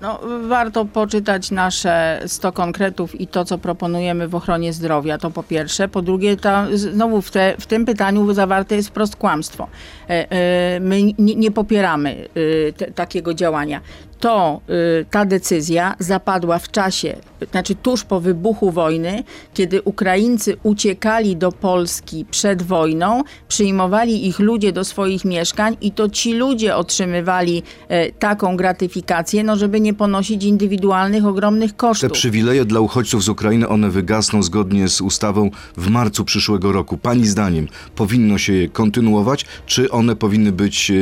[0.00, 5.42] No, warto poczytać nasze 100 konkretów i to, co proponujemy w ochronie zdrowia, to po
[5.42, 5.88] pierwsze.
[5.88, 9.68] Po drugie, ta, znowu w, te, w tym pytaniu zawarte jest wprost kłamstwo.
[10.10, 12.28] E, e, My nie, nie popieramy
[12.68, 13.80] e, te, takiego działania.
[14.20, 14.60] To
[15.00, 17.16] e, ta decyzja zapadła w czasie,
[17.50, 24.72] znaczy tuż po wybuchu wojny, kiedy Ukraińcy uciekali do Polski przed wojną, przyjmowali ich ludzie
[24.72, 30.44] do swoich mieszkań i to ci ludzie otrzymywali e, taką gratyfikację, no żeby nie ponosić
[30.44, 32.12] indywidualnych, ogromnych Te kosztów.
[32.12, 36.98] przywileje dla uchodźców z Ukrainy, one wygasną zgodnie z ustawą w marcu przyszłego roku.
[36.98, 40.94] Pani zdaniem powinno się je kontynuować, czy one powinny być, e,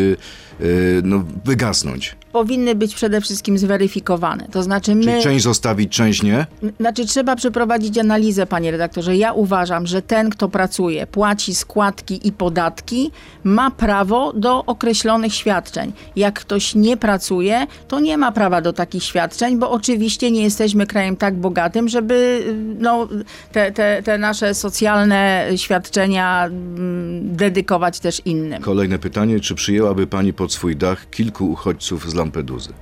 [1.03, 2.17] no, wygasnąć?
[2.33, 4.49] Powinny być przede wszystkim zweryfikowane.
[4.53, 5.05] To znaczy my...
[5.05, 6.47] Czyli część zostawić, część nie?
[6.81, 9.17] Znaczy trzeba przeprowadzić analizę, panie redaktorze.
[9.17, 13.11] Ja uważam, że ten, kto pracuje, płaci składki i podatki,
[13.45, 15.93] ma prawo do określonych świadczeń.
[16.17, 20.87] Jak ktoś nie pracuje, to nie ma prawa do takich świadczeń, bo oczywiście nie jesteśmy
[20.87, 22.45] krajem tak bogatym, żeby
[22.79, 23.09] no,
[23.53, 28.63] te, te, te nasze socjalne świadczenia mm, dedykować też innym.
[28.63, 32.73] Kolejne pytanie, czy przyjęłaby pani pod swój dach kilku uchodźców z Lampeduzy?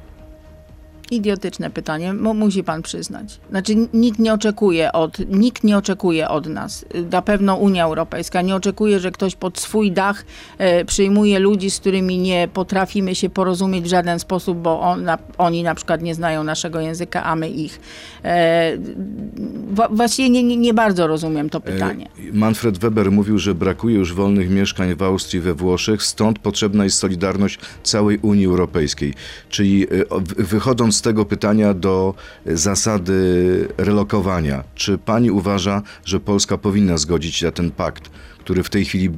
[1.11, 3.41] Idiotyczne pytanie, mu, musi pan przyznać.
[3.51, 8.55] Znaczy nikt nie oczekuje od, nikt nie oczekuje od nas, na pewno Unia Europejska nie
[8.55, 10.25] oczekuje, że ktoś pod swój dach
[10.59, 15.19] e, przyjmuje ludzi, z którymi nie potrafimy się porozumieć w żaden sposób, bo on, na,
[15.39, 17.81] oni na przykład nie znają naszego języka, a my ich.
[18.25, 18.73] E,
[19.91, 22.09] właściwie nie, nie, nie bardzo rozumiem to pytanie.
[22.19, 26.85] E, Manfred Weber mówił, że brakuje już wolnych mieszkań w Austrii, we Włoszech, stąd potrzebna
[26.85, 29.15] jest solidarność całej Unii Europejskiej.
[29.49, 29.89] Czyli e,
[30.37, 32.15] wychodząc z tego pytania do
[32.47, 38.71] zasady relokowania, czy pani uważa, że Polska powinna zgodzić się na ten pakt, który w
[38.71, 39.11] tej chwili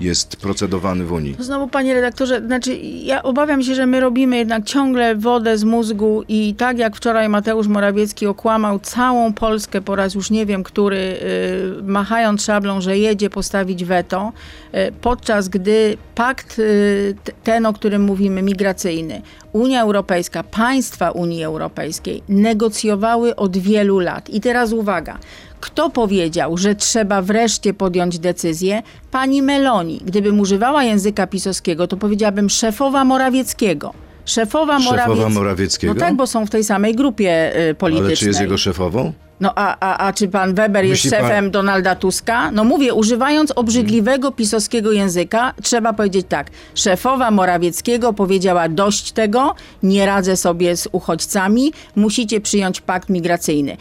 [0.00, 1.36] jest procedowany w Unii?
[1.38, 6.22] Znowu, panie redaktorze, znaczy ja obawiam się, że my robimy jednak ciągle wodę z mózgu
[6.28, 10.96] i tak jak wczoraj Mateusz Morawiecki okłamał całą Polskę po raz już nie wiem który,
[10.98, 14.32] y, machając szablą, że jedzie postawić weto,
[14.74, 19.22] y, podczas gdy pakt y, ten, o którym mówimy, migracyjny,
[19.56, 24.30] Unia Europejska, państwa Unii Europejskiej negocjowały od wielu lat.
[24.30, 25.18] I teraz uwaga.
[25.60, 28.82] Kto powiedział, że trzeba wreszcie podjąć decyzję?
[29.10, 30.00] Pani Meloni.
[30.04, 33.92] Gdybym używała języka pisowskiego, to powiedziałabym szefowa Morawieckiego.
[34.24, 35.94] Szefowa, Szefowa Morawiec- Morawieckiego?
[35.94, 38.08] No tak, bo są w tej samej grupie y, politycznej.
[38.08, 39.12] Ale czy jest jego szefową?
[39.40, 42.50] No a, a, a czy pan Weber jest Myśli pan- szefem Donalda Tuska?
[42.50, 46.50] No mówię, używając obrzydliwego pisowskiego języka, trzeba powiedzieć tak.
[46.74, 53.76] Szefowa Morawieckiego powiedziała dość tego, nie radzę sobie z uchodźcami, musicie przyjąć pakt migracyjny.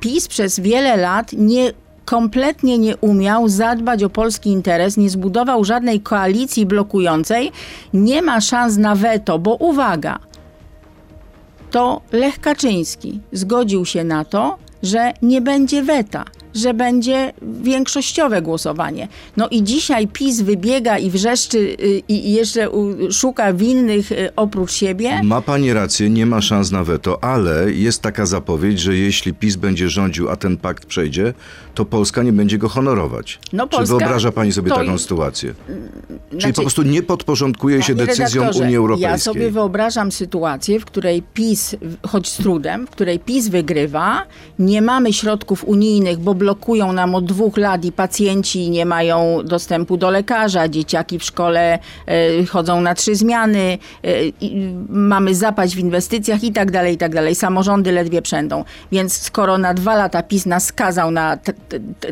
[0.00, 1.72] PiS przez wiele lat nie
[2.04, 7.52] kompletnie nie umiał zadbać o polski interes, nie zbudował żadnej koalicji blokującej,
[7.94, 10.18] nie ma szans na weto, bo uwaga,
[11.70, 19.08] to Lech Kaczyński zgodził się na to, że nie będzie weta, że będzie większościowe głosowanie.
[19.36, 22.68] No i dzisiaj PiS wybiega i wrzeszczy y, i jeszcze
[23.10, 25.22] szuka winnych y, oprócz siebie.
[25.22, 29.56] Ma pani rację, nie ma szans na weto, ale jest taka zapowiedź, że jeśli PiS
[29.56, 31.34] będzie rządził, a ten pakt przejdzie,
[31.74, 33.38] to Polska nie będzie go honorować.
[33.52, 35.54] No, Czy Polska- wyobraża pani sobie to- taką sytuację?
[36.30, 39.18] Czyli Znaczy- po prostu nie podporządkuje się decyzjom Unii Ja Europejskiej.
[39.20, 44.22] sobie wyobrażam sytuację, w której PiS, choć z trudem, w której PiS wygrywa,
[44.58, 49.96] nie mamy środków unijnych, bo blokują nam od dwóch lat i pacjenci nie mają dostępu
[49.96, 54.08] do lekarza, dzieciaki w szkole e, chodzą na trzy zmiany, e,
[54.88, 57.34] mamy zapaść w inwestycjach i tak dalej, i tak dalej.
[57.34, 58.64] Samorządy ledwie przędą.
[58.92, 61.38] Więc skoro na dwa lata PiS nas skazał na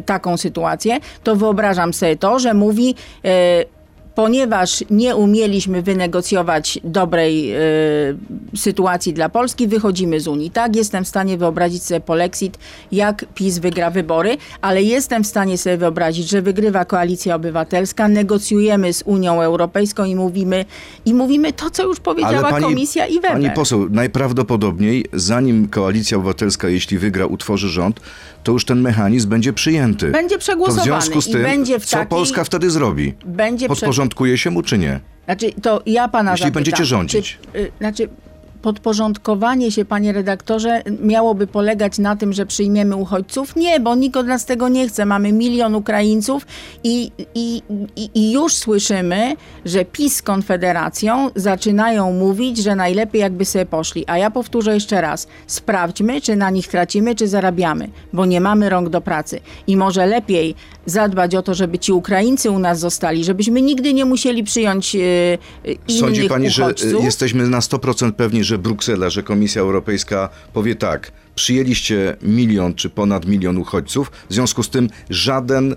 [0.06, 3.79] taką sytuację, to wyobrażam sobie to, że mówi e,
[4.14, 7.58] ponieważ nie umieliśmy wynegocjować dobrej y,
[8.56, 10.50] sytuacji dla Polski, wychodzimy z Unii.
[10.50, 12.58] Tak, jestem w stanie wyobrazić sobie polexit,
[12.92, 18.92] jak PiS wygra wybory, ale jestem w stanie sobie wyobrazić, że wygrywa Koalicja Obywatelska, negocjujemy
[18.92, 20.64] z Unią Europejską i mówimy,
[21.04, 23.32] i mówimy to, co już powiedziała Komisja i Weber.
[23.32, 28.00] Pani poseł, najprawdopodobniej zanim Koalicja Obywatelska, jeśli wygra, utworzy rząd,
[28.42, 30.10] to już ten mechanizm będzie przyjęty.
[30.10, 30.78] Będzie przegłosowany.
[30.78, 33.14] To w związku z tym, będzie w co takiej, Polska wtedy zrobi?
[33.24, 35.00] Będzie Podporządkuje się mu czy nie?
[35.24, 37.38] Znaczy, to ja pana Jeśli zapytam, będziecie rządzić.
[37.52, 38.08] Czy, y, znaczy,
[38.62, 43.56] podporządkowanie się, panie redaktorze, miałoby polegać na tym, że przyjmiemy uchodźców?
[43.56, 45.06] Nie, bo nikt od nas tego nie chce.
[45.06, 46.46] Mamy milion Ukraińców
[46.84, 47.62] i, i,
[47.96, 54.04] i, i już słyszymy, że PiS z Konfederacją zaczynają mówić, że najlepiej jakby sobie poszli.
[54.06, 55.26] A ja powtórzę jeszcze raz.
[55.46, 59.40] Sprawdźmy, czy na nich tracimy, czy zarabiamy, bo nie mamy rąk do pracy.
[59.66, 60.54] I może lepiej
[60.86, 65.38] zadbać o to, żeby ci Ukraińcy u nas zostali, żebyśmy nigdy nie musieli przyjąć yy,
[65.88, 67.00] innych Sądzi pani, że uchodźców.
[67.00, 72.90] y, jesteśmy na 100% pewni, że Bruksela, że Komisja Europejska powie tak, przyjęliście milion czy
[72.90, 75.76] ponad milion uchodźców, w związku z tym żaden e,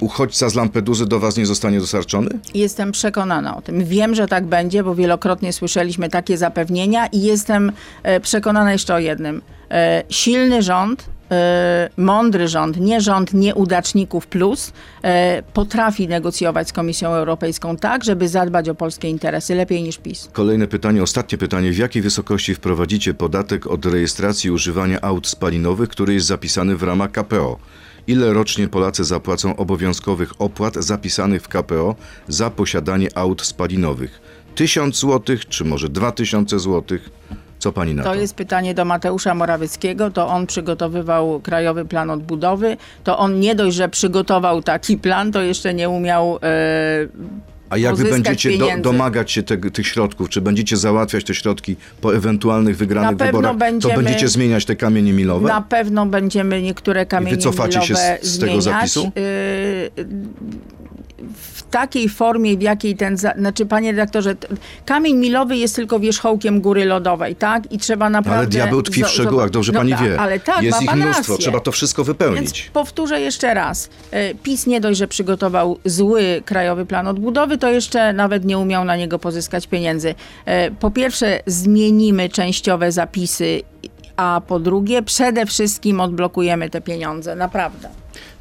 [0.00, 2.28] uchodźca z Lampeduzy do was nie zostanie dostarczony?
[2.54, 3.84] Jestem przekonana o tym.
[3.84, 8.98] Wiem, że tak będzie, bo wielokrotnie słyszeliśmy takie zapewnienia i jestem e, przekonana jeszcze o
[8.98, 9.42] jednym.
[9.70, 11.06] E, silny rząd,
[11.96, 18.68] mądry rząd, nie rząd nieudaczników plus, e, potrafi negocjować z Komisją Europejską tak, żeby zadbać
[18.68, 20.28] o polskie interesy lepiej niż PiS.
[20.32, 21.70] Kolejne pytanie, ostatnie pytanie.
[21.72, 27.10] W jakiej wysokości wprowadzicie podatek od rejestracji używania aut spalinowych, który jest zapisany w ramach
[27.10, 27.58] KPO?
[28.06, 31.94] Ile rocznie Polacy zapłacą obowiązkowych opłat zapisanych w KPO
[32.28, 34.20] za posiadanie aut spalinowych?
[34.54, 37.10] Tysiąc złotych, czy może dwa tysiące złotych?
[37.60, 38.08] Co pani na to?
[38.08, 40.10] To jest pytanie do Mateusza Morawieckiego.
[40.10, 42.76] To on przygotowywał Krajowy Plan Odbudowy.
[43.04, 47.08] To on nie dość, że przygotował taki plan, to jeszcze nie umiał e,
[47.70, 50.28] A jak wy będziecie do, domagać się te, tych środków?
[50.28, 53.56] Czy będziecie załatwiać te środki po ewentualnych wygranych wyborach?
[53.56, 55.48] będziemy- To będziecie zmieniać te kamienie milowe?
[55.48, 58.64] Na pewno będziemy niektóre kamienie wycofacie się milowe z- z tego zmieniać.
[58.92, 59.00] zapisu?
[59.16, 60.04] Yy,
[61.34, 63.32] W takiej formie, w jakiej ten, za...
[63.38, 64.34] znaczy panie redaktorze,
[64.86, 67.72] kamień milowy jest tylko wierzchołkiem góry lodowej, tak?
[67.72, 68.38] I trzeba naprawdę...
[68.38, 70.20] Ale diabeł tkwi w szczegółach, dobrze no, pani a- wie.
[70.20, 71.36] Ale tak, jest ich mnóstwo, rację.
[71.38, 72.70] trzeba to wszystko Więc wypełnić.
[72.72, 73.88] powtórzę jeszcze raz.
[74.10, 78.84] E, PiS nie dość, że przygotował zły krajowy plan odbudowy, to jeszcze nawet nie umiał
[78.84, 80.14] na niego pozyskać pieniędzy.
[80.44, 83.62] E, Po pierwsze, zmienimy częściowe zapisy,
[84.16, 87.36] a po drugie, przede wszystkim odblokujemy te pieniądze.
[87.36, 87.88] Naprawdę.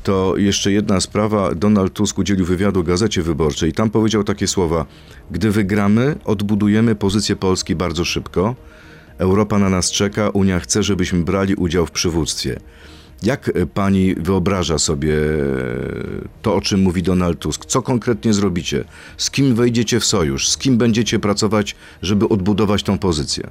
[0.10, 1.56] To jeszcze jedna sprawa.
[1.56, 4.86] Donald Tusk udzielił wywiadu Gazecie Wyborczej tam powiedział takie słowa:
[5.32, 8.56] Gdy wygramy, odbudujemy pozycję Polski bardzo szybko.
[9.18, 12.60] Europa na nas czeka, Unia chce, żebyśmy brali udział w przywództwie.
[13.24, 15.16] Jak pani wyobraża sobie
[16.42, 17.66] to, o czym mówi Donald Tusk?
[17.66, 18.84] Co konkretnie zrobicie?
[19.18, 20.50] Z kim wejdziecie w sojusz?
[20.50, 23.50] Z kim będziecie pracować, żeby odbudować tą pozycję?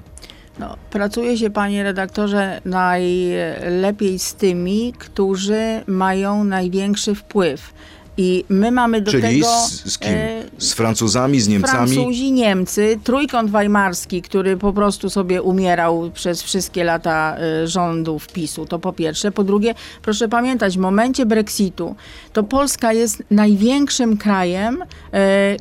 [0.59, 7.73] No, pracuje się, panie redaktorze, najlepiej z tymi, którzy mają największy wpływ.
[8.21, 9.47] I my mamy do Czyli tego.
[9.69, 10.13] z, z kim?
[10.13, 11.95] e, Z Francuzami, z Niemcami?
[11.95, 18.67] Francuzi, Niemcy, trójkąt weimarski, który po prostu sobie umierał przez wszystkie lata y, rządów PiSu,
[18.67, 19.33] to po pierwsze.
[19.33, 21.95] Po drugie, proszę pamiętać, w momencie Brexitu
[22.33, 25.17] to Polska jest największym krajem, y,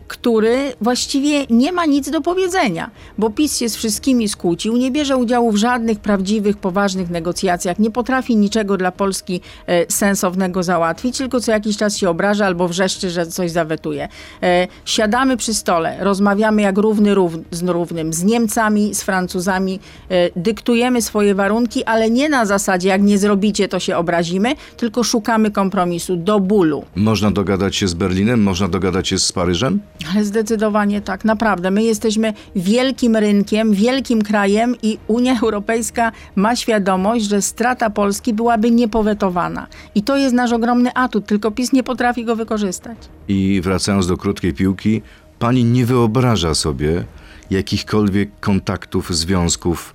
[0.07, 5.17] który właściwie nie ma nic do powiedzenia, bo PiS się z wszystkimi skłócił, nie bierze
[5.17, 9.41] udziału w żadnych prawdziwych, poważnych negocjacjach, nie potrafi niczego dla Polski
[9.89, 14.07] sensownego załatwić, tylko co jakiś czas się obraża albo wrzeszczy, że coś zawetuje.
[14.43, 19.79] E, siadamy przy stole, rozmawiamy jak równy rów, z równym, z Niemcami, z Francuzami,
[20.09, 25.03] e, dyktujemy swoje warunki, ale nie na zasadzie, jak nie zrobicie, to się obrazimy, tylko
[25.03, 26.85] szukamy kompromisu do bólu.
[26.95, 28.43] Można dogadać się z Berlinem?
[28.43, 29.79] Można dogadać się z Paryżem?
[30.13, 31.71] Ale zdecydowanie tak, naprawdę.
[31.71, 38.71] My jesteśmy wielkim rynkiem, wielkim krajem i Unia Europejska ma świadomość, że strata Polski byłaby
[38.71, 39.67] niepowetowana.
[39.95, 42.97] I to jest nasz ogromny atut, tylko PiS nie potrafi go wykorzystać.
[43.27, 45.01] I wracając do krótkiej piłki,
[45.39, 47.03] pani nie wyobraża sobie
[47.49, 49.93] jakichkolwiek kontaktów, związków,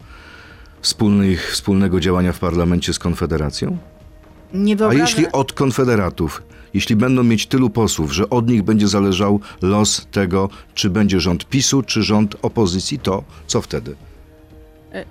[0.81, 3.79] wspólnych, wspólnego działania w parlamencie z Konfederacją?
[4.55, 5.07] Nie A wyobrażam...
[5.07, 6.43] jeśli od konfederatów,
[6.75, 11.45] jeśli będą mieć tylu posłów, że od nich będzie zależał los tego, czy będzie rząd
[11.49, 13.95] PiSu, czy rząd opozycji, to co wtedy?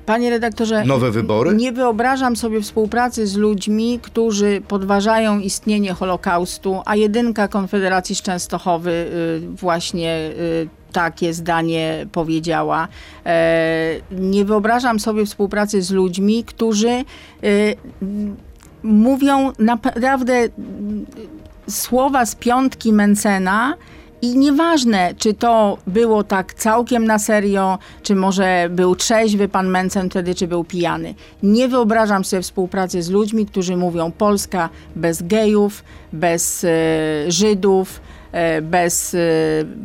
[0.05, 1.53] Panie redaktorze, Nowe wybory?
[1.55, 8.91] nie wyobrażam sobie współpracy z ludźmi, którzy podważają istnienie Holokaustu, a jedynka Konfederacji z Częstochowy
[8.91, 12.87] y, właśnie y, takie zdanie powiedziała.
[13.25, 16.89] E, Nie wyobrażam sobie współpracy z ludźmi, którzy
[17.43, 17.75] y,
[18.83, 20.33] mówią naprawdę
[21.69, 23.73] słowa z piątki Mencena
[24.21, 30.09] I nieważne, czy to było tak całkiem na serio, czy może był trzeźwy pan Mencen
[30.09, 31.15] wtedy, czy był pijany.
[31.43, 36.67] Nie wyobrażam sobie współpracy z ludźmi, którzy mówią Polska bez gejów, bez e,
[37.27, 39.17] Żydów, e, bez e,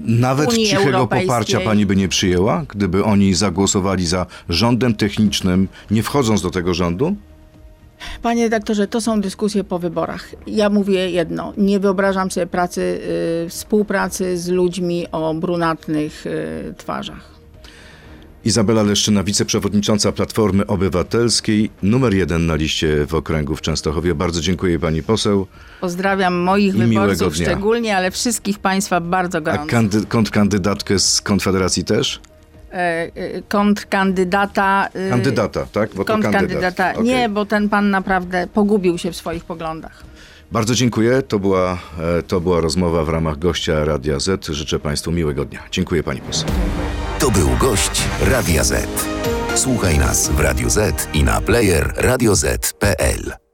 [0.05, 6.03] Nawet Unii cichego poparcia pani by nie przyjęła, gdyby oni zagłosowali za rządem technicznym, nie
[6.03, 7.16] wchodząc do tego rządu?
[8.22, 10.28] Panie redaktorze, to są dyskusje po wyborach.
[10.47, 13.01] Ja mówię jedno, nie wyobrażam sobie pracy,
[13.47, 17.36] y, współpracy z ludźmi o brunatnych y, twarzach.
[18.44, 24.14] Izabela Leszczyna, wiceprzewodnicząca Platformy Obywatelskiej, numer jeden na liście w okręgu w Częstochowie.
[24.14, 25.47] Bardzo dziękuję pani poseł.
[25.80, 29.66] Pozdrawiam moich I wyborców szczególnie, ale wszystkich państwa bardzo A gorąco.
[29.66, 32.20] kandy, kontrkandydatkę z Konfederacji też?
[32.73, 34.89] E, e, kontrkandydata...
[35.07, 35.95] y, Kandydata, tak?
[35.95, 36.05] Bo.
[36.05, 36.93] Kontrkandydata.
[36.93, 37.05] Okej.
[37.05, 40.03] Nie, bo ten pan naprawdę pogubił się w swoich poglądach.
[40.53, 41.23] Bardzo dziękuję.
[41.23, 41.79] To była,
[42.19, 44.47] e, to była rozmowa w ramach gościa Radia Z.
[44.47, 45.61] Życzę państwu miłego dnia.
[45.71, 46.49] Dziękuję pani poseł.
[47.19, 48.89] To był gość Radia Z.
[49.55, 53.45] Słuchaj nas w Radio Z i na player radioz.pl.